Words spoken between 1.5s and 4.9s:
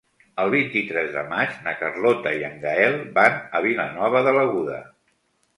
na Carlota i en Gaël van a Vilanova de l'Aguda.